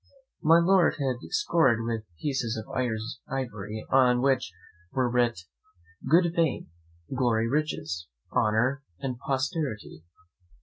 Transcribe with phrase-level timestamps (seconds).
[0.41, 2.67] My Lord had scored with pieces of
[3.29, 4.51] ivory, on which
[4.91, 5.41] were writ,
[6.09, 6.71] "Good Fame,
[7.15, 10.03] Glory, Riches, Honour, and Posterity!"